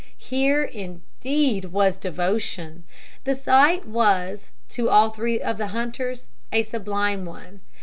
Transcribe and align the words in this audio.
Here 0.17 0.63
indeed 0.63 1.65
was 1.65 1.99
devotion! 1.99 2.85
The 3.23 3.35
sight 3.35 3.85
was, 3.87 4.49
to 4.69 4.89
all 4.89 5.11
three 5.11 5.39
of 5.39 5.59
the 5.59 5.67
hunters, 5.77 6.31
a 6.51 6.63
sublime 6.63 7.23
one. 7.23 7.59